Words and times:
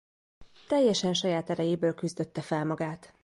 Teljesen 0.67 1.13
saját 1.13 1.49
erejéből 1.49 1.93
küzdötte 1.93 2.41
fel 2.41 2.65
magát. 2.65 3.13